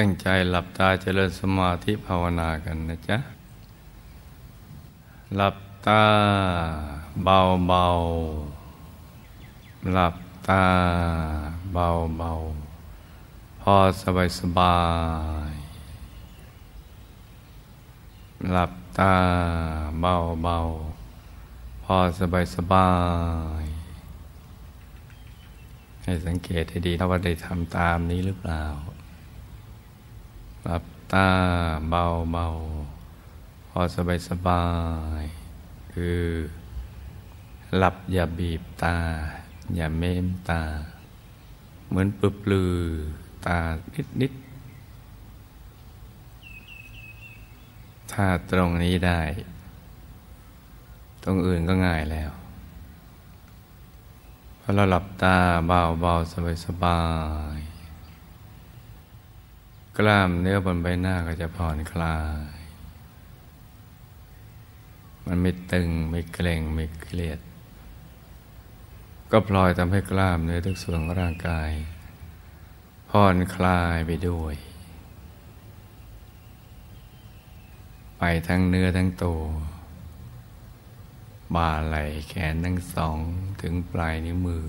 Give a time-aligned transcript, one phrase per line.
[0.00, 3.18] ตั้งใจหลับตาเจริญสมาธิภาวนากันนะจ๊ะ
[5.36, 5.56] หลับ
[5.86, 6.04] ตา
[7.24, 7.38] เบา
[7.68, 7.86] เบา
[9.92, 10.16] หลับ
[10.48, 10.64] ตา
[11.72, 12.32] เบาเบา
[13.60, 14.78] พอสบายสบา
[15.50, 15.52] ย
[18.52, 19.14] หลับตา
[20.00, 20.58] เบาเบา
[21.84, 22.90] พอสบายสบา
[23.62, 23.64] ย
[26.02, 28.64] ให้สังเกตให้ดีนะว่าได้ทำตามนี้หรือเปล่า
[30.68, 31.28] หลับตา
[31.90, 32.46] เบาเบา
[33.68, 34.64] พอสบายสบา
[35.22, 35.24] ย
[35.92, 36.22] คือ
[37.76, 38.96] หลับอย่าบีบตา
[39.74, 40.62] อย่าเม้มตา
[41.88, 42.76] เหมือนปึบลือ
[43.46, 43.58] ตา
[43.94, 44.32] นิดนิด
[48.12, 49.20] ถ้าตรงนี้ได้
[51.24, 52.30] ตรงอื่นก็ง่ายแล้ว
[54.60, 55.36] พอเราหลับตา
[55.68, 57.00] เบาเบาสบายสบา
[57.56, 57.58] ย
[59.98, 62.18] กล้ามเนื้อบนใบหน้าก็จะผ่อนคลา
[62.54, 62.56] ย
[65.26, 67.40] มันไม่ตึงไม่เกร็งไม่เครียด
[69.30, 71.70] ก็พลอยทำให้กล้ามเนื้อทุกส่วนของร่างกาย
[73.10, 74.54] ผ่อนคลายไปด้วย
[78.18, 79.42] ไปทั้งเนื้อทั้งตัว
[81.54, 83.18] บ่าไหล่แขนทั้งสอง
[83.62, 84.66] ถึงปลายนิ้วมือ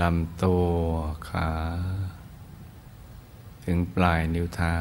[0.00, 0.66] ลำตัว
[1.28, 1.50] ขา
[3.70, 4.76] ถึงปลายนิ้วเท้า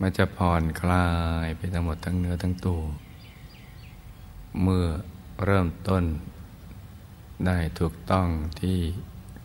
[0.00, 1.08] มันจะผ่อนคลา
[1.44, 2.82] ยไปทั้งหมดทั้งเนื้อทั้งตัว
[4.62, 4.86] เมื่อ
[5.44, 6.04] เริ่มต้น
[7.46, 8.26] ได้ถูกต้อง
[8.60, 8.78] ที่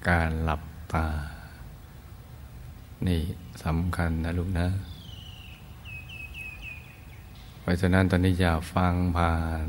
[0.09, 0.61] การหลับ
[0.93, 1.07] ตา
[3.07, 3.21] นี่
[3.63, 4.67] สำคัญนะลูกนะ
[7.61, 9.65] เพราะฉะนั้นตอนนี้อย่าฟังผ่าน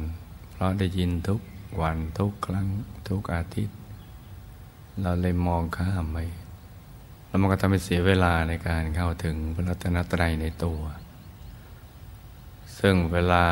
[0.50, 1.40] เพราะได้ยินทุก
[1.80, 2.66] วันทุกครั้ง
[3.08, 3.76] ทุกอาทิตย์
[5.00, 6.18] เราเลยมองข้ามไป
[7.34, 10.80] แล้วมันก็ทำให้เสียเวลาในการเข้าถึงพระรัตนตรัยในตัว
[12.78, 13.44] ซึ่งเวลา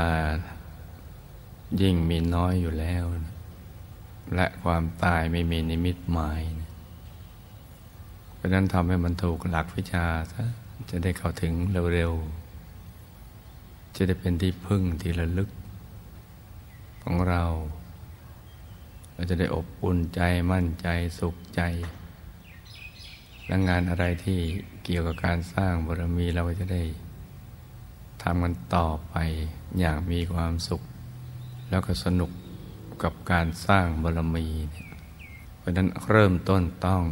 [1.82, 3.04] ยิ่งมีน้อยอยู่แล้ว
[4.34, 6.42] และความตายไม่มีนิมิตหมาย
[8.34, 10.44] เพราะนั้นทำให้มันถูกหลักวิชาซะ
[10.90, 11.52] จะได้เข้าถึง
[11.92, 15.50] เร็วๆ จะได้เป็นที่พึ่งที่ระลึก
[17.02, 17.44] ของเรา
[19.12, 20.20] เราจะได้อบอุ่นใจ
[20.52, 20.88] มั่นใจ
[21.18, 21.62] สุขใจ
[23.46, 24.38] และงานอะไรที่
[24.84, 26.82] เกี่ยวกับการสร้างบารมีเราจะได้
[28.22, 29.14] ทำกันต่อไป
[29.78, 30.82] อย่างมีความสุข
[31.70, 32.30] แล้วก็สนุก
[33.02, 34.46] กับการสร้างบารมี
[35.58, 37.02] เพราะนั้นเริ่มต้นต้อง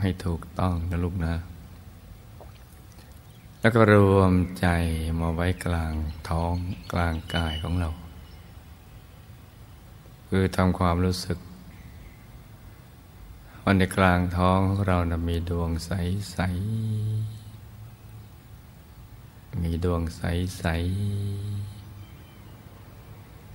[0.00, 1.34] ให้ถูกต้องนะลูกนะ
[3.60, 4.66] แล้วก็รวมใจ
[5.20, 5.92] มาไว้กลาง
[6.28, 6.54] ท้อง
[6.92, 7.90] กลางกายของเรา
[10.28, 11.38] คือทำความรู้สึก
[13.66, 15.90] วันในกลางท้องของเรานะมีดวงใส
[16.32, 16.38] ใส
[19.62, 20.22] มีดวงใส
[20.58, 20.64] ใส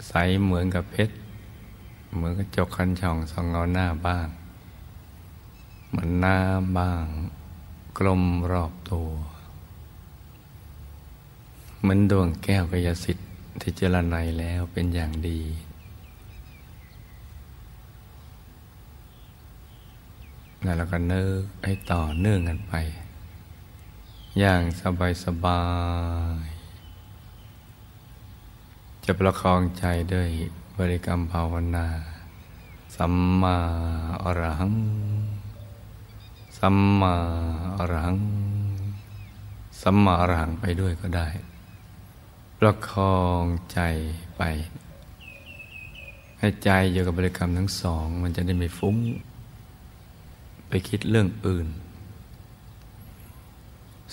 [0.08, 1.16] ใสเหมือนกับเพชร
[2.16, 4.28] เหมือนกระจกคันช่องสองเงาหน้าบ้าง
[5.90, 7.06] เหมือนน้ำบ้าง
[7.98, 9.09] กลมรอบตัว
[11.80, 13.28] เหมือนดวงแก้วกยสิทธิ์
[13.62, 15.42] ที่เจรไนแล้วเป็นอย่างดี
[20.64, 22.74] แล้วเราก็นึกให้ต่อเนื่องกันไป
[24.40, 25.64] อย่างสบายสบา
[26.46, 26.47] ย
[29.06, 30.30] จะประคองใจด้วย
[30.78, 31.88] บริกรรมภาวนา
[32.96, 33.58] สัมมา
[34.24, 34.74] อรหัง
[36.58, 37.16] สัมมา
[37.78, 38.18] อรหัง
[39.81, 41.28] สัมมาอรหังไปด้วยก็ได้
[42.59, 43.80] ประคองใจ
[44.38, 44.42] ไป
[46.39, 48.98] ให้ใจอยู่กับบริกรรมทั้งสอง มันจะได้ไม่ฟุ้ง
[50.69, 51.68] ไปคิดเรื่องอื่น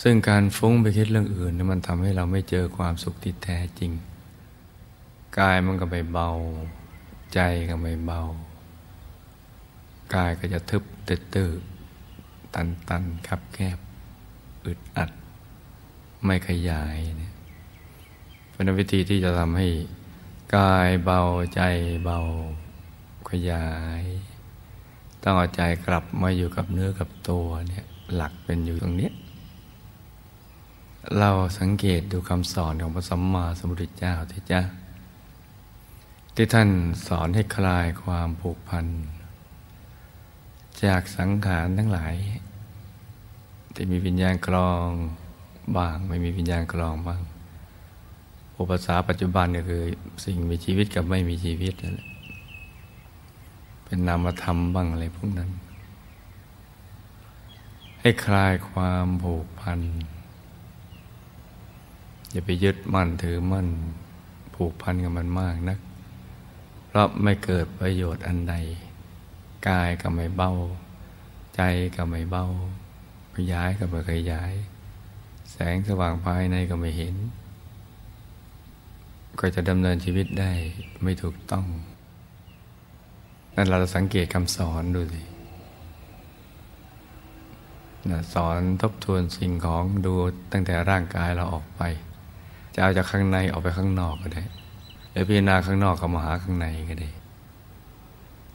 [0.03, 3.93] ซึ่งการฟุ้งไปคิดเรื่องอื่นนี่มันทำให้เราไม่เจอความสุขที่แท้จริง
[5.39, 6.31] กายมันก็ไปเบา
[7.35, 8.23] ใจก็ไม่เบา
[10.15, 10.83] กายก็จะทึบ
[11.35, 11.51] ตื้อ
[12.55, 13.79] ตันตันคับแคบ
[14.65, 15.11] อึดอัด
[16.25, 17.33] ไม่ขยายเนี่ย
[18.53, 19.69] เป็นวิธีที่จะทำให้
[20.57, 21.21] กายเบา
[21.55, 21.61] ใจ
[22.05, 22.19] เบา
[23.31, 23.69] ขยา
[24.01, 24.03] ย
[25.29, 27.85] ต้องเอาใจกลับมาอยู่กับเนื้อกับตัวเนี่ย
[28.15, 29.11] หลักเป็นอยู่ตรงนี้
[31.19, 34.63] เราสังเกตดูคำสอนของพระสัมมาสัมพุทธเจ้าที่จ้า
[36.35, 36.69] ที่ท่าน
[37.07, 38.87] สอนให้คลายความผูกพัน
[40.85, 42.15] จากสังขารทั้งหลาย
[43.75, 44.89] ที่มีวิญญาณกรอง
[45.77, 47.21] บ้างไม่มีวิญญาณกรองบ้าง
[48.59, 49.83] อุปสาปัจจุบันก็คือ
[50.25, 52.09] สิ่งมีชีวิตกับไม่มีชีวิตนั่นแหละ
[53.87, 55.51] เป็นนามธรรมบ้างอะไรพวกนั้น
[58.01, 59.81] ให้คลายความผูกพัน
[62.31, 63.69] อย่าไปยึดมั่นถือมั่น
[64.55, 65.79] ผูกพันกับมันมากนัก
[66.87, 68.55] เพราะไม่เกิดประโยชน์อันใด
[69.69, 70.53] กายก็ไม่เบา
[71.57, 71.61] ใจ
[71.97, 72.45] ก็ไม่เบา
[73.35, 74.53] ขยายก็ไม่ขยาย
[75.53, 77.17] แสงสว่างภายในก็ไม่เห็น
[79.41, 80.53] ก็จะดำเนินชีวิตได้
[81.03, 81.67] ไม่ถูกต้อง
[83.57, 85.23] นั่นเราสังเกตคำสอนดูสิ
[88.35, 90.15] สอนทบทวนสิ่งของดู
[90.53, 91.83] ตั้งแต่ร่างกายเราออกไป
[92.75, 94.45] จะเอาจากข้างในออกไปข้างนอกก็ได้
[95.11, 97.11] หรือพิจารณาข้างนอกก็มาหาข้างในก็ได้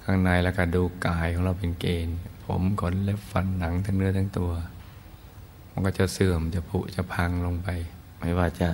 [0.04, 4.52] ข้างในแล้วก็ดูกายของเราเป็นเกณฑ์ ผมขนเล็บฟันหนังทั้งเนื้อทั้งตัว
[5.72, 7.70] มันก็จะเสื่อมจะผุจะพังลงไป
[8.20, 8.70] ไม่ว่าจะ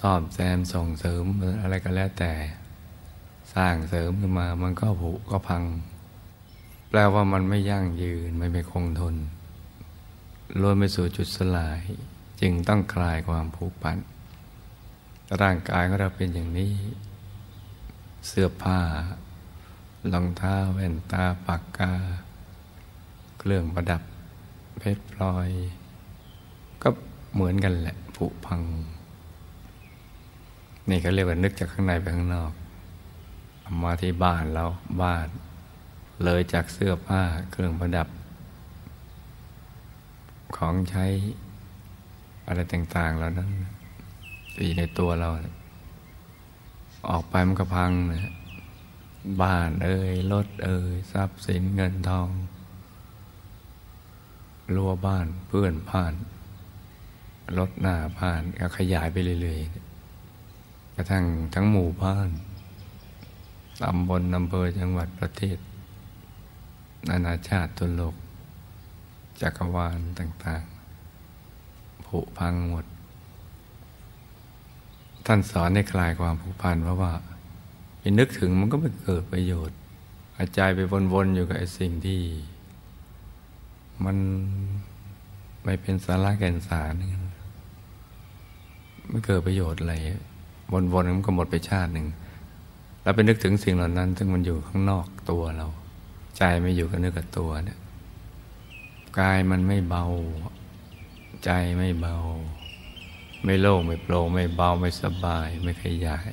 [0.00, 1.24] ซ่อมแซมส่งเสริม
[1.62, 2.32] อะไรก็แล้วแต่
[3.54, 5.62] สร้างเสริมขึ้นมา มันก็ผุก็พัง
[6.88, 9.16] แปลว่ามันไม่ยั่งยืนไม่เป็นคงทน
[10.60, 11.80] ล้วนไปสู่จุดสลาย
[12.40, 13.98] จึงต้องคลายความผูกพัน
[15.40, 16.72] ร่างกายของเราเป็นอย่างนี้
[18.26, 18.78] เสื้อผ้า
[20.12, 21.92] รองเท้าแว่นตาปากกา
[23.38, 24.02] เครื่องประดับ
[24.78, 25.50] เพชรพลอย
[26.82, 26.88] ก็
[27.34, 28.60] เหมือนกันแหละผุพัง
[30.88, 32.52] นี่เขาเรียกว่านึกจากข้างในไปข้างนอก
[33.82, 34.64] มาที่บ้านเรา
[35.02, 35.26] บ้าน
[36.24, 38.08] เลยจากเสื้อผ้าเครื่องประดับ
[40.56, 41.06] ของใช้
[42.46, 43.50] อะไรต่างๆแล้วนั้น
[44.56, 45.28] ที่ในตัวเรา
[47.10, 48.32] ออกไปมันก็พังนะ
[49.42, 52.28] บ้านเอ่ยรถเอ่ยทรัพย์สินเงินทอง
[54.74, 56.14] รั้วบ้านเพื่อนผ่าน
[57.58, 61.24] รถหน้าผ่านก็ขยายไปเรื่อยๆกระทั่ง
[61.54, 62.28] ทั้งหมู่บ้าน
[63.82, 65.58] ตำบลอำเภอจังหวัดประเทศ
[67.08, 68.14] นานาชาติทุนโลก
[69.40, 72.84] จักรวาลต่างๆ ผุพังหมด
[75.26, 77.12] ท่านสอนให้คลายความผูกพันเพราะว่า
[77.98, 79.78] ไปนึกถึงมันก็ไม่เกิดประโยชน์
[80.36, 80.80] อาใจไป
[81.12, 82.20] วนๆอยู่กับไอ้สิ่งที่
[84.04, 84.16] มัน
[85.64, 86.92] ไม่เป็นสาระแก่นสาร
[89.08, 89.94] ไม่เกิดประโยชน์อะไร
[90.92, 92.06] วนๆมันก็หมดไปชาติหนึ่ง
[93.10, 95.68] แล้วไปนึกถึงสิ่งเหล่านั้น ซึ่งมันอยู่ข้างนอกตัวเรา
[96.38, 97.78] ใจไม่อยู่กับเนื้อกับตัวเนี่ย
[99.20, 100.04] กายมันไม่เบา
[101.44, 102.16] ใจไม่เบา
[103.44, 106.30] ไม่โล่งไม่โปร่งไม่เบาไม่สบาย ไม่ขยาย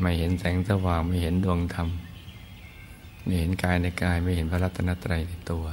[0.00, 1.88] ไม่เห็นแสงสว่างไม่เห็นดวงธรรม
[3.22, 5.64] ไม่เห็นกายในกายไม่เห็นพระรัตนตรัยในตัว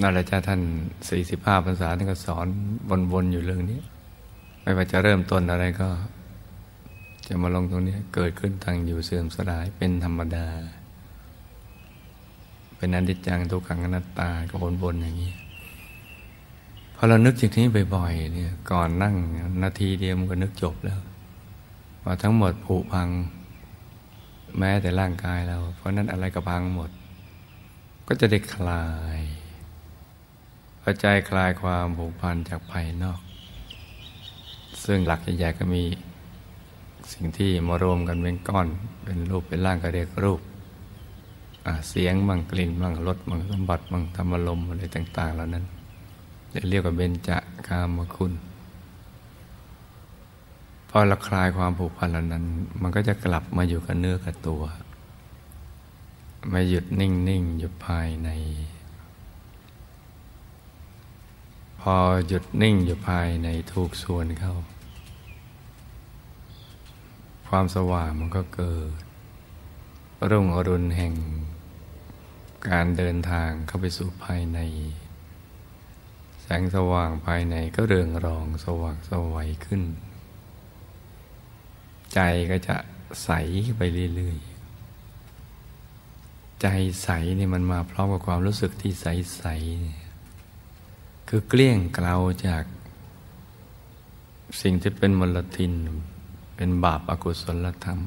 [0.00, 0.60] นั่นแหละจ้าท่าน
[1.08, 2.46] สี่สิบห้าภาษาท่านก็สอน
[3.12, 3.80] วนๆอยู่เรื่องนี้
[4.62, 5.90] ไม่ว่าจะเริ่มต้นอะไรก็
[7.26, 10.46] จะมาลงตรงนี้เกิดขึ้นทางอยู่เสื่อมสลายเป็นธรรมดา
[12.76, 15.32] เป็นอนิจจังทุกขังอนัตตาก็วนอย่างนี้
[16.94, 19.14] พอเรานึกอย่างนี้บ่อยๆเนี่ยก่อนนั่ง
[19.62, 21.00] นาทีเดียวมันก็นึกจบแล้ว
[22.04, 23.08] ว่าทั้งหมดผุพัง
[24.58, 26.90] แม้แต่ร่างกายเรา เพราะนั้นอะไรก็พังหมด
[28.06, 28.86] ก็จะได้คลา
[29.18, 29.20] ย
[30.82, 33.20] พอใจคลายความผูกพันจากภายนอก
[34.84, 35.82] ซึ่งหลักใหญ่ๆก็มี
[37.12, 38.66] สิ่งที่มารวมกันเป็นก้อน
[39.04, 40.40] เป็นรูปเป็นร่างก็เรียกรูป
[41.88, 45.64] เสียงบังกลิ่นบังรสบังสมบัติบังธรรมลมอะไรต่าง ๆ เหล่านั้น
[46.70, 47.30] เรียกว่าเบญจ
[47.66, 48.32] กามคุณ
[50.88, 52.44] พอเราคลายความผูกพันเหล่านั้น
[52.82, 54.62] มันก็จะกลับมาอยู่กับเนื้อกับตัว
[56.52, 58.30] มาหยุดนิ่งๆอยู่ภายใน
[61.80, 61.94] พอ
[62.28, 64.54] หยุดนิ่งอยู่ภายในถูกส่วนเข้า
[67.56, 68.90] ความสว่างมันก็เกิด
[70.30, 71.14] รุ่งอรุณแห่ง
[72.70, 74.58] การเดินทางเข้าไปสู่ภายใน
[76.42, 79.82] แสงสว่างภายในก็เรืองรองสว่างสวัยขึ้น
[82.14, 82.20] ใจ
[82.50, 82.76] ก็จะ
[83.24, 83.30] ใส
[83.76, 83.80] ไป
[84.14, 86.66] เรื่อยๆ ใจ
[87.02, 87.08] ใส
[87.38, 92.64] นี่มันมาพร้อมกับความรู้สึกที่ใสๆคือเกลี้ยงเกลาจาก
[94.60, 95.74] สิ่งที่เป็นมลทิน
[96.56, 98.00] เป็นบาปอากุศลธรรม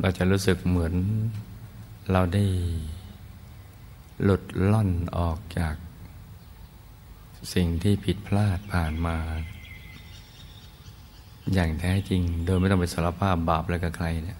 [0.00, 0.94] เราจะรู้สึกเหมือน
[2.12, 2.44] เราได้
[4.22, 5.74] หลุดล่อนออกจาก
[7.54, 9.16] สิ่งที่ผิดพลาดผ่านมา
[11.54, 14.38] อย่างแท้จริง โดยไม่ต้องไปสารภาพบาปอะไรกับใครเนี่ย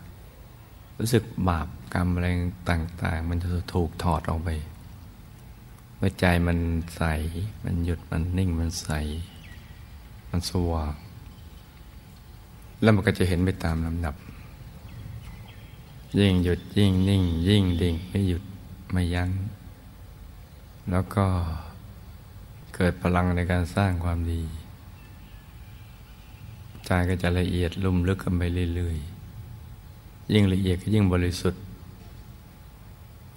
[0.98, 2.26] รู้สึกบาปกรรมอะไร
[2.70, 4.48] ต่าง ๆ มันจะถูกถอดออกไป
[5.96, 6.58] เมื่อใจมัน
[6.96, 7.02] ใส
[7.64, 8.88] มันหยุดมันนิ่งมันใส
[10.30, 10.94] มันสว่าง
[12.82, 14.14] แล้วมันก็จะเห็นไปตามลำดับ
[16.18, 18.42] ยิ่งหยุดยิ่งนิ่ง ยิ่งดิ่งไม่หยุด
[18.92, 19.30] ไม่ยัง้ง
[20.90, 21.26] แล้วก็
[22.74, 24.42] เกิดพลังในการสร้างความดี
[26.86, 28.42] ใจก็จะละเอียดลุ่มลึกกันไป
[28.74, 31.62] เรื่อยๆ ยิ่งละเอียดก็ยิ่งบริสุทธิ์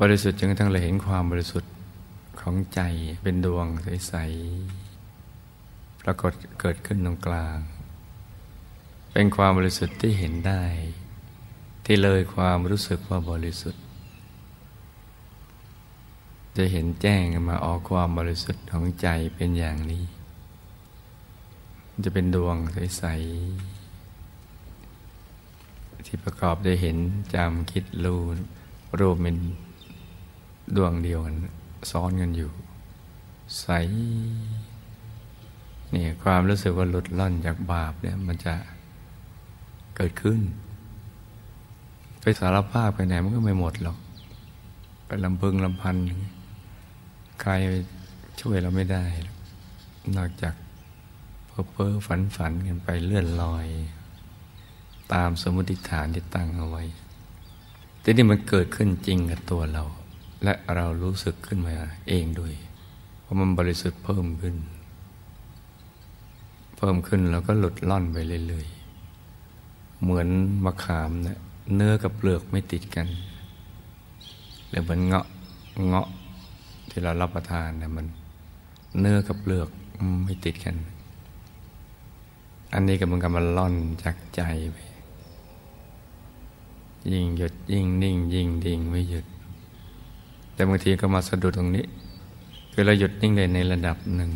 [0.02, 1.72] บริสุทธิ์จนกระทั่งเราเห็นความบริสุทธิ์
[2.40, 2.82] ของใจ
[3.24, 7.58] เป็นดวงใสๆ ปรากฏเกิดขึ้นตรงกลาง
[9.12, 10.64] เป็นความบริสุทธิ์ที่เห็นได้
[11.86, 13.84] ที่เลยความรู้สึกว่าบริสุทธิ์
[16.58, 20.04] จะเห็นแจ้งมาออกความบริสุทธิ์ของใจเป็นอย่างนี้
[22.04, 23.16] จะเป็นดวงใส ๆ
[26.08, 26.98] ที่ประกอบด้เห็น
[27.36, 28.22] จำคิดรู้
[29.00, 29.38] รูปเป็น
[30.76, 31.36] ดวงเดียวกัน
[31.92, 32.52] ซ้อนกันอยู่
[33.60, 33.66] ใส
[35.92, 38.54] เนี่ยความรู้สึกว่าหลุดล่อนจากบาปเนี่ยมันจะ
[40.02, 40.42] กิดขึ้น
[42.22, 43.98] ไปสารภาพไปไหนมันก็ไม่หมดหรอก
[45.06, 45.96] ไปลำพึงลำพัน
[47.42, 47.52] ใคร
[48.42, 49.06] ช่วยเราไม่ได้
[50.18, 50.56] นอกจาก
[51.48, 53.68] เพ้อเพ้อฝันฝันกันไปเลื่อนลอย
[55.14, 56.84] ตามสมมติฐานที่ตั้งเอาไว้
[58.02, 59.84] แต่นี่มันเกิดขึ้นจริงกับตัวเรา
[60.44, 61.74] และเรารู้สึกขึ้นมา
[62.08, 62.54] เองด้วย
[63.22, 64.56] เพราะมันบริสุทธิ์เพิ่มขึ้น
[66.78, 68.18] เพิ่มขึ้นแล้วก็หลุดล่อนไป
[68.48, 68.81] เรื่อยๆ
[70.02, 70.28] เหมือน
[70.66, 71.40] มะขามเนะ
[71.76, 73.08] เนื้อกับเปลือกไม่ติดกัน
[74.70, 75.26] หรือเหมือนเงาะ
[75.88, 76.08] เงาะ
[76.90, 78.08] ที่เรารับประทานเนะมัน
[79.00, 79.70] เนื้อกับเปลือก
[80.24, 80.76] ไม่ติดกัน
[82.74, 84.42] อันนี้ก็มันกำลังล่อนจากใจ
[84.72, 84.78] ไป
[87.12, 89.26] ยิ่งหยุดยิ่งนิ่ง ยิ่งดิ่งไม่หยุด
[90.54, 91.86] แต่บางทีก็มาสะดุดตรงนี้
[92.72, 94.32] คือเราหยุดนิ่งได้ในระดับหนึ่ง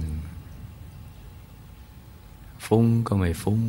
[2.65, 3.62] ฟุ้งก็ไม่ฟุ้ง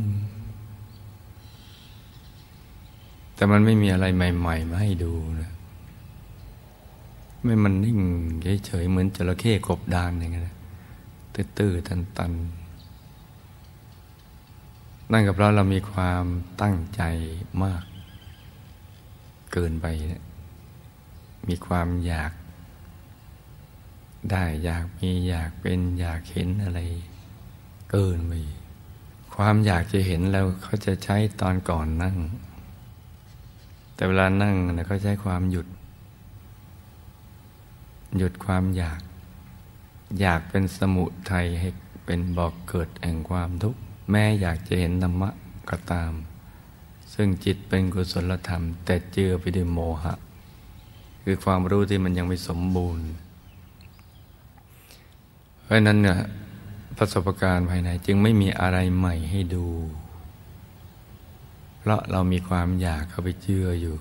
[3.36, 5.52] แต่มันไม่มีอะไรใหม่ๆมาให้ดูนะ
[7.42, 7.98] ไม่มันนิ่ง
[8.66, 10.56] เฉยๆเหมือนจระเข้กบดานอย่างเงี้ย
[11.58, 12.66] ตื้อๆตันๆ
[15.12, 16.24] นั่นก็เพราะเรามีความ
[16.62, 17.02] ตั้งใจ
[17.64, 17.82] มาก
[19.52, 20.24] เกินไปนี่ย
[21.48, 22.32] มีความอยาก
[24.30, 26.80] ได้อยากมีอยากเป็นอยากเห็นอะไร
[27.90, 28.32] เกินไป
[29.34, 32.16] ความอยากจะเห็นแล้วเขาจะใช้ตอนก่อนนั่ง
[33.96, 35.66] แต่เวลานั่งนะเขาใช้ความหยุด
[38.18, 39.00] หยุดความอยาก
[40.20, 41.68] อยากเป็นสมุทัยให้
[42.04, 45.30] เป็นบอกเกิดแห่งความทุกข์แม้อยากจะเห็นธรรมะ
[45.70, 46.12] ก็ตาม
[47.14, 50.14] ซึ่งจิตเป็นกุศลธรรม แต่เจือไปด้วยโมหะ
[51.22, 53.06] คือความรู้ที่มันยังไม่สมบูรณ์
[55.62, 56.18] เพราะนั้นเนี่ย
[56.98, 59.66] ประสบการณ์ภายในจึงไม่มีอะไรใหม่ให้ดู
[61.86, 63.96] เพราะเรามีความอยากเข้าไปเชื่ออยู่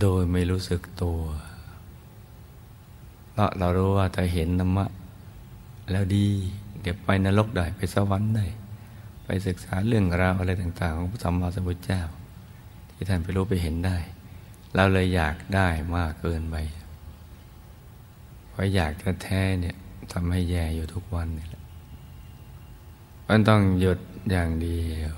[0.00, 1.20] โดยไม่รู้สึกตัว
[3.30, 4.86] เพราะเรารู้ว่าแต่เห็นธรรมะ
[5.90, 6.26] แล้วดี
[6.80, 8.46] เดี๋ยวไปนรกได้ไปสวรรค์ได้
[9.24, 12.02] ไปศึกษาเรื่องราวอะไรต่างๆ ของพระสัมมาสัมพุทธเจ้า
[12.92, 13.96] ที่ท่านไปรู้ไปเห็นได้
[14.74, 16.56] เราเลยอยากได้มากเกินไป
[18.48, 19.76] เพราะอยากแท้ๆเนี่ย
[20.12, 21.62] ทำให้แย่อยู่ทุกวันนี่แหละ
[23.28, 23.98] มันต้องหยุด
[24.30, 25.14] อย่างเดียว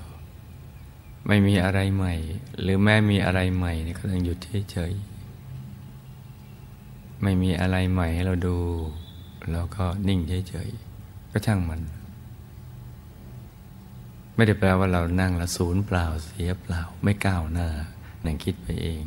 [1.27, 2.15] ไม่มีอะไรใหม่
[2.61, 4.37] หรือแม้มีอะไรใหม่เนี่ยก็ต้องหยุด
[4.71, 8.57] เฉยๆไม่มีอะไรใหม่ให้เราดู
[9.51, 11.81] แล้วก็นิ่งเฉยๆก็ช่างมัน
[14.35, 17.69] ไม่ได้แปลว่าเรานั่งละศูนย์เปล่าเสียเปล่า ไม่ก้าวหน้า
[18.25, 19.03] นั่งคิดไปเอง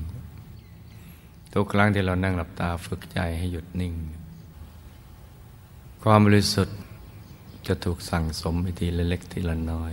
[1.53, 3.95] ทุกครั้งที่เรานั่งหลับตาฝึกใจให้หยุดนิ่ง
[6.03, 6.79] ความบริสุทธิ์
[7.67, 9.93] จะถูกสั่งสมไปทีละเล็กทีละน้อย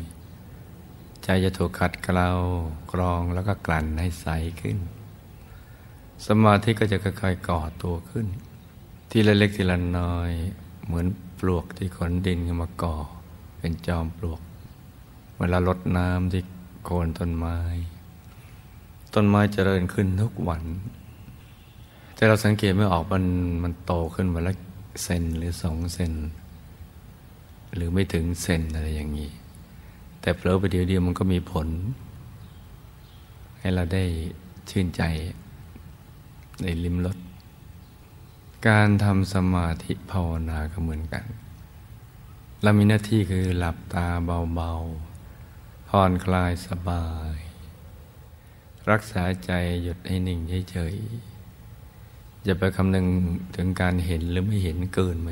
[1.26, 2.30] ใจจะถูกขัดเกลา
[2.92, 4.28] กรองแล้วก็กลั่นให้ใส
[4.62, 4.78] ขึ้น
[6.28, 8.28] สมาธิก็จะค่อยๆก่อตัวขึ้น
[9.10, 10.32] ทีละเล็กทีละน้อย
[10.86, 11.06] เหมือน
[11.40, 12.96] ปลวกที่ขนดินขึ้นมาก่อ
[13.58, 14.42] เป็นจอมปลวก
[15.38, 16.42] เวลาลดน้ำที่
[16.84, 17.58] โคนต้นไม้
[19.14, 20.64] ต้นไม้เจริญขึ้นทุกวัน
[22.16, 23.26] แต่เราสังเกตไม่ออกมัน
[23.64, 24.58] มันโตขึ้นมาแล้ว
[25.04, 26.14] เซนหรือสองเซน
[27.76, 29.30] หรือไม่ถึงเซนอะไรอย่างนี้
[30.26, 31.68] แต่เผลอไปเดียวเดียวมันก็มีผล
[33.60, 34.04] ให้เราได้
[34.70, 35.04] ชื่นใจ
[36.62, 37.18] ในลิมรส
[38.68, 41.24] การทำสมาธิภาวนาก็เหมือนกัน
[42.64, 44.08] เรามีหน้าที่คือหลับตา
[44.56, 47.36] เบาๆผ่อนคลายสบาย
[48.90, 49.52] รักษาใจ
[49.84, 50.40] หยุดให้นิ่ง
[50.72, 53.06] เฉยๆอย่าไปคำนึง
[53.56, 55.30] ถึงการเห็นหรือไม่เห็นเกินไป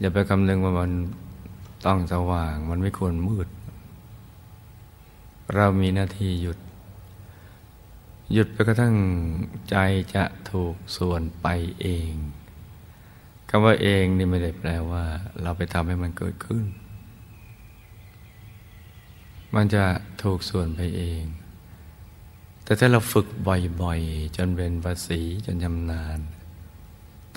[0.00, 0.92] อย่าไปคำนึงว่ามัน
[1.86, 3.48] ต้องสว่างมันไม่ควรมืด
[5.54, 6.58] เรามีหน้าที่หยุด
[8.32, 8.96] หยุดไปกระทั่ง
[9.70, 9.76] ใจ
[10.14, 11.46] จะถูกส่วนไป
[11.80, 12.12] เอง
[13.48, 15.04] คำว่าเองนี่ไม่ได้แปลว่า
[15.42, 16.64] เราไปทำให้มันเกิดขึ้น
[19.54, 19.84] มันจะ
[20.22, 21.22] ถูกส่วนไปเอง
[22.64, 26.18] แต่ถ้าเราฝึกบ่อยๆ จนเป็นภาษีจนชำนาญ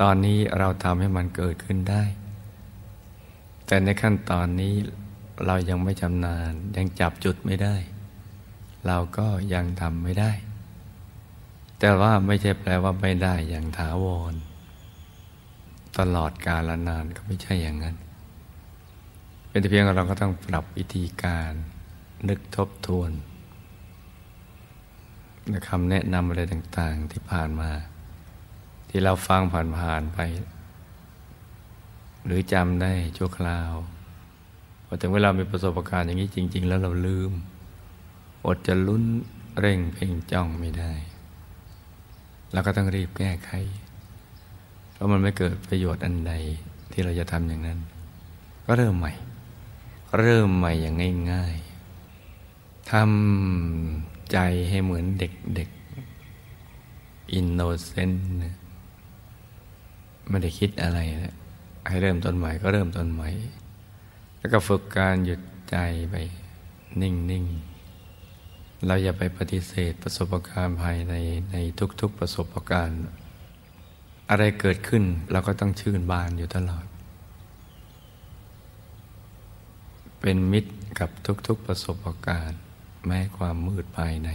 [0.01, 2.03] ตอนนี้เราทำให้มันเกิดขึ้นได้
[3.67, 4.73] แต่ในขั้นตอนนี้
[5.45, 7.75] เรายังไม่ชำนาญยังจับจุดไม่ได้
[8.87, 10.31] เราก็ยังทำไม่ได้
[11.79, 14.33] แต่ว่าไม่ใช่แปลว่าไม่ได้อย่างถาวร
[15.97, 17.95] ตลอดกาลนานก็ไม่ใช่อย่างนั้น
[19.49, 21.51] เป็นเพียงเราก็ต้องปรับวิธีการ
[22.29, 23.11] นึกทบทวน
[25.69, 27.71] คำแนะนำอะไรต่าง ๆ ที่ผ่านมา
[28.89, 29.41] ที่เราฟัง
[29.77, 30.19] ผ่านๆไป
[32.27, 33.73] หรือจำได้ชั่วคราว
[34.85, 37.31] พอถึงเวลามีประสบการณ์อย่างนี้จริง ๆ แล้วเราลืม
[38.45, 39.03] อดจะลุ้น
[39.59, 40.93] เร่งเพ่งจ้องไม่ได้
[42.53, 43.51] เราก็ต้องรีบแก้ไข
[44.91, 46.33] เพราะมันไม่เกิดประโยชน์อันใด
[46.91, 47.79] ที่เราจะทำอย่างนั้น
[48.65, 49.13] ก็เริ่มใหม่
[50.19, 50.95] เริ่มใหม่อย่าง
[51.31, 54.37] ง่ายๆทำใจ
[54.69, 58.25] ให้เหมือนเด็กๆอินโนเซนต์
[60.29, 61.36] ไม่ได้คิดอะไรแล้ว
[61.87, 63.29] ให้เริ่มต้นใหม่ก็เริ่มต้นใหม่
[64.37, 65.77] แล้วก็ฝึกการหยุดใจ
[66.09, 66.15] ไป
[67.01, 67.45] นิ่ง
[68.11, 71.13] ๆ เราอย่าไปปฏิเสธประสบการณ์ภายใน
[71.51, 71.55] ใน
[72.01, 73.01] ทุก ๆประสบการณ์
[74.29, 76.85] อะไรเกิดขึ้นเราก็ต้องชื่นบานอยู่ตลอด
[80.21, 81.09] เป็นมิตรกับ
[81.47, 82.59] ทุก ๆประสบการณ์
[83.05, 84.29] แม้ความมืดภายใน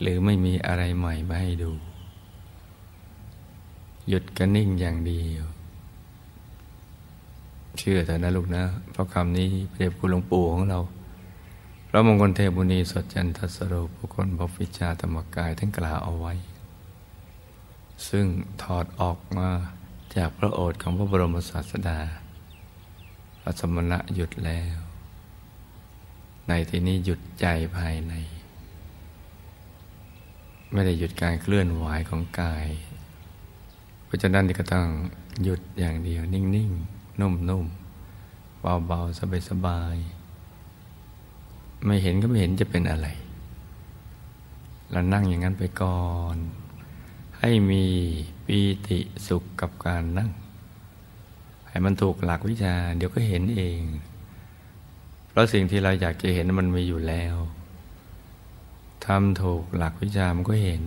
[0.00, 1.72] หรือไม่มีอะไรใหม่มาให้ดู
[4.08, 5.44] หยุดกันนิ่งอย่างเดียว
[7.76, 10.80] เชื่อเถอะนะลูกนะ เพราะคำนี้เปรียบคุณหลวงปู่ของเรา
[11.88, 16.34] พระมงคลเทพุณีสดจันทสโรผู้คนพฟิชาธรรมกายท่านกล่าวเอาไว้
[18.08, 18.26] ซึ่ง
[18.62, 19.48] ถอดออกมา
[20.16, 21.98] จากพระโอษฐ์ของพระบรมศาสดา
[23.40, 24.76] พระสมณะหยุดแล้ว
[26.48, 28.14] ในที่นี้หยุดใจภายใน
[30.72, 32.66] ไม่ได้หยุดการเคลื่อนไหวของกาย
[34.04, 34.86] เพราะฉะนั้นก็ต้อง
[35.42, 43.08] หยุดอย่างเดียวนิ่ง ๆ นุ่มๆ เบาๆ สบายๆ ไม่เห็นก็ไม่เห็นจะเป็นอะไร
[44.90, 46.02] เรานั่งอย่างนั้นไปก่อ
[46.34, 46.36] น
[47.40, 47.84] ให้มี
[48.46, 50.30] ปีติสุขกับการนั่ง
[51.68, 53.80] ให้มันถูกหลักวิชา เดี๋ยวก็เห็นเอง
[55.28, 57.36] เพราะสิ่งที่เราอยากจะเห็นมันมีอยู่แล้ว
[59.04, 60.82] ทำถูกหลักวิชามันก็เห็น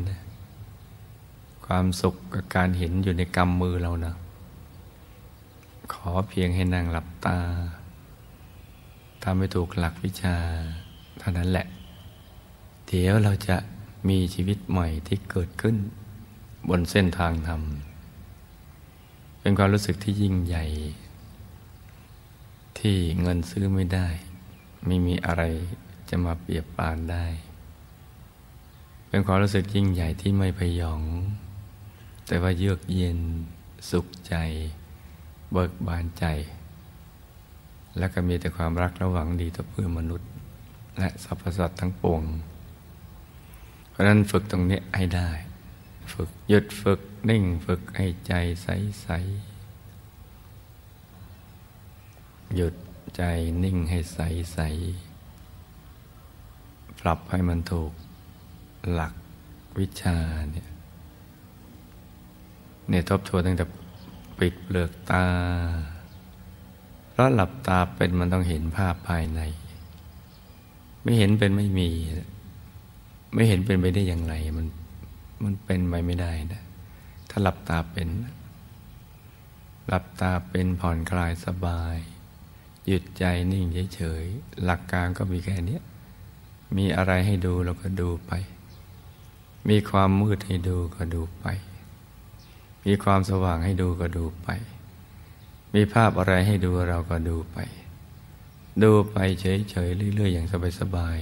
[1.65, 4.15] ความสุขกับการเห็นอยู่ในกำมือเรานะ
[5.93, 7.39] ขอเพียงให้นั่งหลับตา
[9.23, 10.35] ทำให้ถูกหลักวิชา
[11.19, 11.65] เท่านั้นแหละ
[12.87, 13.57] เดี๋ยวเราจะ
[14.09, 15.75] มีชีวิตใหม่ที่เกิดขึ้น
[16.69, 17.61] บนเส้นทางธรรม
[19.39, 20.65] เป็นความรู้สึกที่ยิ่งใหญ่
[22.79, 24.07] ที่เงินซื้อไม่ได้
[24.87, 25.43] ไม่มีอะไร
[26.09, 27.25] จะมาเปรียบปานได้
[29.09, 31.01] เป็นความรู้สึกยิ่งใหญ่ที่ไม่พยอง
[32.27, 33.19] แต่ว่าเยือกเย็น
[33.89, 34.35] สุขใจ
[35.51, 36.25] เบิกบานใจ
[37.97, 40.29] และก็มีแต่ความรักระหวังดีต่อเพื่อนมนุษย์
[40.97, 42.23] และสรรพสัตว์ทั้งปวง
[43.89, 45.29] เพราะนั้นฝึกตรงนี้ให้ได้
[46.13, 48.33] ฝึกหยุดฝึกนิ่งฝึกให้ใจ
[48.63, 48.67] ใส
[49.01, 49.07] ใส
[52.55, 52.75] หยุด
[53.17, 53.23] ใจ
[53.63, 54.19] นิ่งให้ใส
[54.53, 54.59] ใส
[56.99, 57.91] ปรับให้มันถูก
[58.93, 59.13] หลัก
[59.77, 60.17] วิชา
[60.51, 60.67] เนี่ย
[62.89, 63.65] เนี่ยทบทวนตั้งแต่
[64.41, 65.25] ปิดเปลือกตา
[67.11, 69.41] เพราะหลับตาเป็นมันต้องเห็นภาพภายใน
[71.03, 71.89] ไม่เห็นเป็นไม่มี
[73.33, 74.67] ไม่เห็นเป็นไปได้อย่างไร มัน
[75.43, 76.63] มันเป็นไปไม่ได้นะ
[77.29, 78.07] ถ้าหลับตาเป็น
[79.87, 81.97] หลับตาเป็นผ่อนคลายสบาย
[82.87, 85.79] หยุดใจนิ่งเฉยๆหลักการก็มีแค่นี้
[86.77, 88.31] มีอะไรให้ดูเราก็ดูไป
[89.69, 91.45] มีความมืดให้ดูก็ดูไป
[92.85, 94.47] มีความสว่างให้ดูก็ดูไป
[95.75, 97.57] มีภาพอะไรให้ดูเราก็ดูไป
[98.83, 100.47] ดูไปเฉยๆเรื่อยๆอย่าง
[100.79, 101.19] สบาย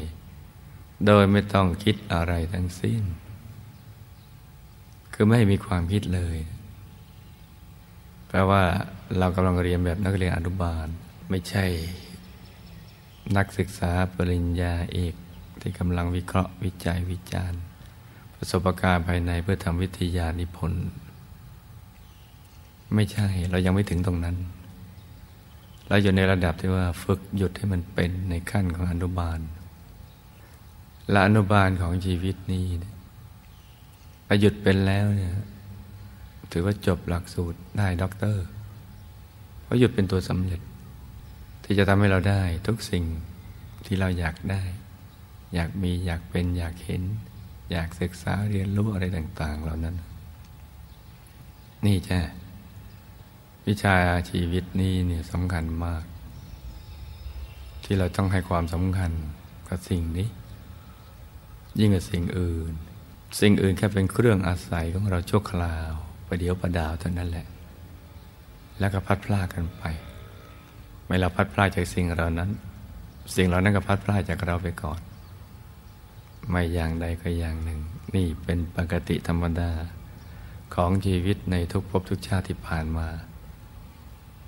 [0.47, 3.01] ๆโดยไม่ต้องคิดอะไรทั้งสิ้น
[5.13, 6.37] คือไม่มีความคิดเลย
[8.27, 8.63] แปลว่า
[9.17, 10.87] เรากำลังเรียนแบบนักเรียนอนุบาล
[11.29, 11.65] ไม่ใช่
[13.37, 15.13] นักศึกษาปริญญาเอก
[15.61, 17.61] ที่กำลังวิเคราะห์วิจัยวิจารณ์
[18.35, 20.87] ประสบการณ์ภายในเพื่อทำวิทยานิพนธ์
[22.95, 24.35] ไม่ใช่เรายังไม่ถึงตรงนั้น
[25.89, 29.39] เราอยู่ในระดับที่ว่าฝึกหยุดให้มันเป็นในขั้นของอนุบาล
[31.09, 32.65] และอนุบาลของชีวิตนี้
[34.27, 35.33] ถ้าหยุดเป็นแล้วเนี่ย
[36.51, 38.45] ถือว่าจบหลักสูตรได้ด็อกเตอร์
[39.63, 40.61] เพราะหยุดเป็นตัวสำเร็จ
[41.63, 43.03] ที่จะทำให้เราได้ทุกสิ่ง
[43.85, 44.63] ที่เราอยากได้
[45.53, 47.03] อยากมีอยากเป็นอยากเห็น
[47.71, 49.95] อยากศึกษาเรียนรู้อะไรต่าง ๆ เหล่านั้น
[51.85, 52.19] นี่จ้ะ
[53.67, 53.97] วิชา
[54.29, 56.03] ชีวิตนี้เนี่ยสำคัญมาก
[57.83, 59.11] ที่เราต้องให้ความสำคัญ
[59.67, 60.27] กับสิ่งนี้
[61.79, 62.73] ยิ่งกว่าสิ่งอื่น
[63.39, 65.91] สิ่งอื่นแค่เป็นเครื่องอาศัยของเราชั่วคราว
[66.27, 67.47] ประเดี๋ยวประดาวเท่านั้นแหละ
[68.79, 69.83] แล้วก็พัดพลาดกันไป
[71.05, 72.49] ไม่เราพัดพลาดจากสิ่งเรานั้น
[73.35, 74.99] สิ่งเหล่านั้นก็พัดพลาดจากเราไปก่อน
[76.49, 77.79] ไม่อย่างใดก็อย่างหนึ่ง
[78.15, 79.71] นี่เป็นปกติธรรมดา
[80.75, 83.07] ของชีวิตในทุกภพทุกชาติที่ผ่านมา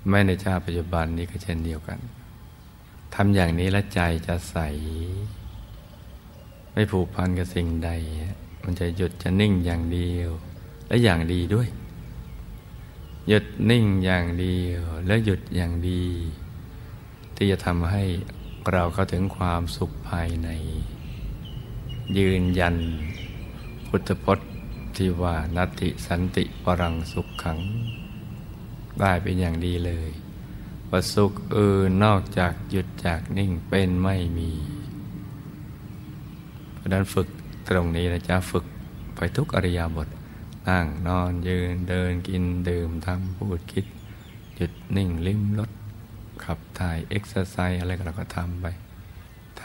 [0.08, 1.98] แม้ในชาติปัจจุบันนี้ก็เช่นเดียวกัน
[3.14, 4.56] ทำอย่างนี้แล้วใจจะใส
[6.72, 7.90] ไม่ผูกพันกับสิ่งใด
[8.64, 10.30] มันจะหยุดจะนิ่งอย่างเดียว
[10.88, 11.68] และอย่างดีด้วย
[13.28, 16.04] หยุดนิ่งอย่างเดียว และหยุดอย่างดี
[17.36, 18.04] ที่จะทำให้
[18.72, 20.48] เราเข้าถึงความสุขภายใน
[22.18, 22.76] ยืนยัน
[23.86, 24.50] พุทธพจน์
[24.96, 27.58] ที่ว่านัตติสันติปรังสุขขัง
[29.00, 30.10] ได้เป็นอย่างดีเลย
[30.90, 34.50] ว่าสุขอื่นนอกจากหยุดจากนิ่งเป็นไม่มี
[36.74, 37.28] เพราะนั้นฝึก
[37.68, 38.64] ตรงนี้นะจ๊ะฝึก
[39.16, 40.08] ไปทุกอริยบท
[40.68, 43.86] นั่งนอนยืนเดินกินดื่มทำพูดคิด
[44.56, 45.70] หยุดนิ่งลิ้มรส
[46.44, 48.66] ขับถ่ายเอ็กซ์ไซส์อะไรก็เราก็ทำไป
[49.62, 49.64] ท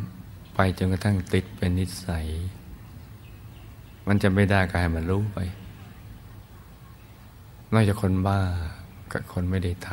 [0.00, 2.26] ำไปจนกระทั่งติดเป็นนิสัย
[4.06, 5.38] มันจะไม่ได้ก็ให้มันรู้ไป
[7.72, 8.40] นอกจากคนบ้า
[9.12, 9.90] กับคนไม่ได้ท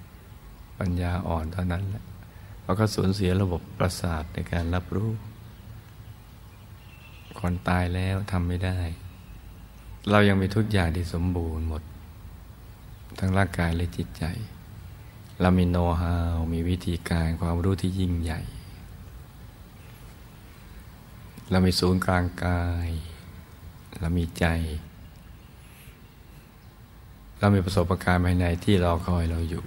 [0.00, 2.04] ำปัญญาอ่อนเท่านั้นแหละ
[2.62, 5.10] เพราก็สูญเสียระบบประสาทในการรับรู้
[7.40, 8.78] คนตายแล้วทำไม่ได้
[10.10, 11.82] เรายังมีทุกอย่างที่สมบูรณ์หมด
[13.18, 14.24] ทั้งร่างกายและจิตใจ
[15.40, 18.40] เรามีโน้ตฮาวมีวิธีการความรู้ที่ยิ่งใหญ่
[21.50, 22.88] เรามีศูนย์กลางกาย
[24.00, 24.46] เรามีใจ
[27.42, 29.64] เรามีประสบการณ์ภายในที่รอคอยเราอยู่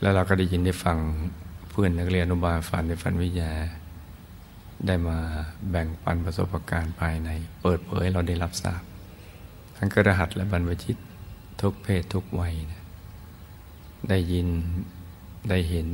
[0.00, 0.98] แล้วเราก็ได้ยินได้ฟัง
[1.70, 3.52] เพื่อนนักเรียนอนุบาลฝันในฝันวิทยา
[4.86, 5.18] ได้มา
[5.70, 7.30] แบ่งปันประสบการณ์ภายใน
[7.62, 8.82] เปิดเผยเราได้รับทราบ
[9.76, 10.96] ทั้งกระหัสและบรรพชิต
[11.60, 12.82] ทุกเพศทุกวัยนะ
[14.08, 14.48] ได้ยิน
[15.48, 15.88] ได้เห็น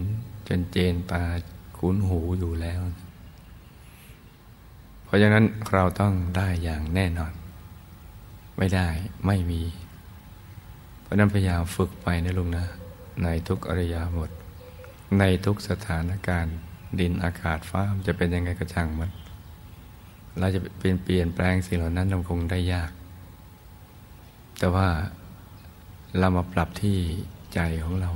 [0.48, 1.24] จนเจนตา
[1.78, 2.80] คุ้นหูอยู่แล้ว
[5.04, 7.32] เพราะฉะนั้นเราต้องได้อย่างแน่นอน
[8.58, 8.88] ไม่ได้
[9.28, 9.62] ไม่มี
[11.10, 12.64] ราะนั้นพยายามฝึกไปนะลุงนะ
[13.22, 14.30] ในทุกอริยบท
[15.18, 16.56] ในทุกสถานการณ์
[17.00, 19.10] ดินอากาศฟ้าจะเป็นยังไงก็ช่างมัน
[20.38, 22.90] เราจะเปลี่ยนเปลี่ยนแปลงสิ่งเหล่านั้นเราคงได้ยาก
[24.58, 24.88] แต่ว่า
[26.18, 26.98] เรามาปรับที่
[27.54, 28.10] ใจของเรา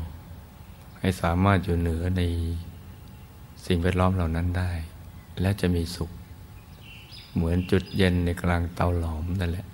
[1.01, 2.23] ให้สามารถอยู่เหนือใน
[3.67, 4.73] สิ่งแวดล้อมเหล่านั้นได้
[5.41, 6.11] และจะมีสุข
[7.35, 9.67] เหมือนจุดเย็นในกลางเตาหลอมนั่นแหละ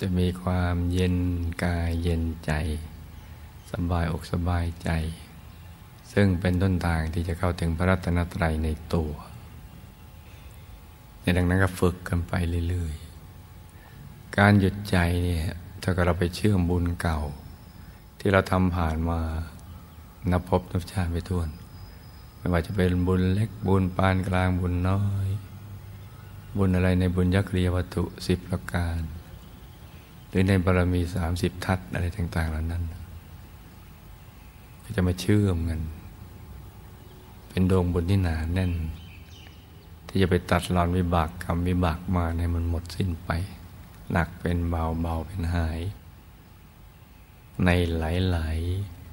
[0.00, 1.16] จะมีความเย็น
[1.64, 2.52] กายเย็นใจ
[3.72, 4.90] สบายอกสบายใจ
[6.12, 9.12] ซึ่งเป็นต้นทางที่จะเข้าถึงพระรัตนตรัยในตัว
[11.20, 12.32] ในดังนั้นก็ฝึกกันไป
[12.68, 15.44] เรื่อยๆ การหยุดใจเนี่ย
[15.82, 17.20] ถ้าเราไปเชื่อมบุญเก่า
[18.18, 19.20] ที่เราทำผ่านมา
[20.30, 21.48] นับพบนับชาติไปทวน
[22.36, 25.28] ไม่ว่าจะเป็นบุญเล็กบุญปานกลางบุญน้อย
[26.56, 29.00] บุญอะไรในบุญยักษ์เรียวัตถุสิบประการ
[30.30, 32.82] หรือในบารมีสามสิบทัศอะไรต่าง ๆ เหล่านั้น
[34.82, 35.80] ก็จะมาเชื่อมกัน
[37.48, 38.72] เป็นดวงบุญที่หนาแน่น
[40.06, 43.30] ที่จะไปตัดรอนวิบากกรรมวิบากมาในมันหมดสิ้นไป
[44.12, 45.80] หนักเป็นเบาเบาเป็นหาย
[47.64, 48.02] ในห
[48.36, 48.58] ลาย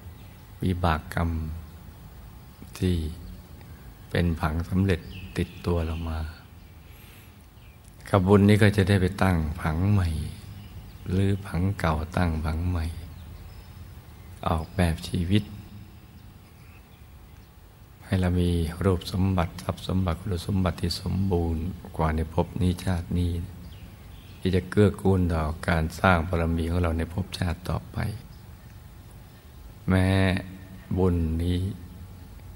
[0.04, 1.30] ๆ วิบากกรรม
[2.78, 2.96] ที่
[4.10, 5.00] เป็นผังสำเร็จ
[5.38, 6.20] ติดตัวเรามา
[8.10, 10.10] กับบุญนี้ก็จะได้ไปตั้งผังใหม่
[11.12, 12.86] หรือผังเก่าตั้งผังใหม่
[14.48, 15.44] ออกแบบชีวิต
[18.06, 18.52] ให้เรามี
[18.84, 21.64] รูปสมบัติทรัพย์สมบัติคุณสมบัติที่สมบูรณ์
[21.98, 23.32] กว่าในภพนี้ชาตินี้
[24.40, 27.98] ที่จะเกื้อกูลต่อการสร้างบารมีของเราในภพชาติต่อไป
[29.90, 30.08] แม้
[30.98, 31.58] บุญนี้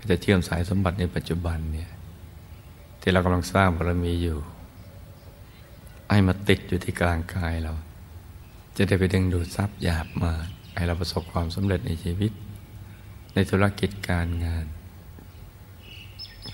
[0.09, 1.91] จะเชื่อมสายสมบัติในปัจจุบันเนี่ย
[3.01, 4.37] ที่เรากำลังสร้างบารมีอยู่
[6.09, 7.73] ให้มาติดอยู่ที่กลางกายเรา
[8.77, 10.33] จะได้ไปดึงดูดทรัพย์หยาบมา
[10.75, 12.31] ให้เราประสบความสำเร็จในชีวิต
[13.33, 14.65] ในธุรกิจการงาน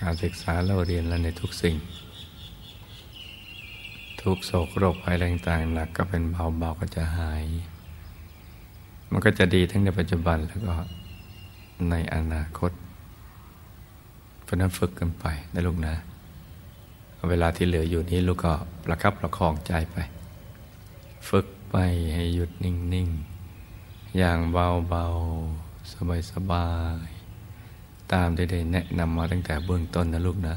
[0.01, 1.75] การศึกษาเราเรียนและในทุกสิ่ง
[4.21, 7.43] ทุกโศกโรคภัยแรงต่างหนักก็เป็นเบาๆก็จะหาย
[9.11, 10.73] มันก็จะดีทั้งในปัจจุบันแล้วก็
[11.89, 12.71] ในอนาคต
[14.43, 15.93] เพราะนั้นฝึกกันไปนะลูกนะ
[17.29, 18.53] เวลาที่เหลืออยู่นี้ลูกก็
[18.83, 19.97] ประคับประคองใจไป
[21.29, 21.75] ฝึก ไป
[22.13, 23.09] ให้หยุดนิ่ง
[23.61, 25.05] ๆ อย่างเบา
[25.53, 26.69] ๆ สบา
[27.05, 27.07] ย
[27.55, 30.55] ๆ ตามที่ได้แนะนำมาตั้งแต่เบื้องต้นนะลูกนะ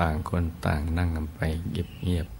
[0.00, 2.39] ต่างคนต่างนั่งกันไปเงียบ ๆ